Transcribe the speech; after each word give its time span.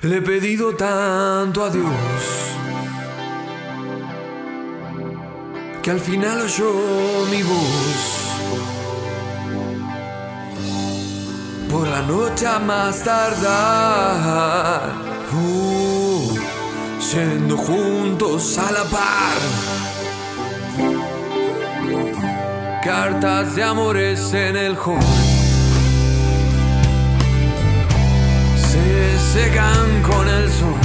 Le 0.00 0.18
he 0.18 0.22
pedido 0.22 0.76
tanto 0.76 1.64
a 1.64 1.70
Dios 1.70 1.88
que 5.82 5.90
al 5.90 5.98
final 5.98 6.42
oyó 6.42 6.72
mi 7.28 7.42
voz. 7.42 8.14
Por 11.68 11.88
la 11.88 12.02
noche 12.02 12.46
a 12.46 12.60
más 12.60 13.02
tardar, 13.02 14.92
uh, 15.32 16.38
yendo 17.12 17.56
juntos 17.56 18.56
a 18.56 18.70
la 18.70 18.84
par. 18.84 19.38
Cartas 22.84 23.56
de 23.56 23.64
amores 23.64 24.32
en 24.32 24.56
el 24.56 24.76
hall. 24.76 25.27
Secan 29.32 30.02
con 30.02 30.26
el 30.26 30.50
sol. 30.50 30.80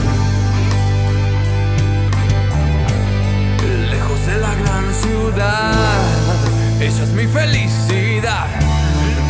Lejos 3.89 4.25
de 4.27 4.37
la 4.37 4.53
gran 4.55 4.85
ciudad. 5.01 6.03
Ella 6.79 7.03
es 7.03 7.13
mi 7.13 7.25
felicidad. 7.27 8.47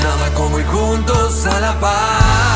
Nada 0.03 0.33
como 0.33 0.59
ir 0.59 0.65
juntos 0.65 1.45
a 1.45 1.59
la 1.59 1.79
paz. 1.79 2.52